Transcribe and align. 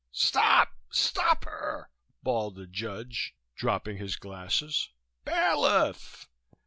"Stop, 0.11 0.69
stop 0.89 1.45
her!" 1.45 1.91
bawled 2.23 2.55
the 2.55 2.65
judge, 2.65 3.35
dropping 3.55 3.97
his 3.97 4.15
glasses. 4.15 4.89
"Bailiff!" 5.25 6.27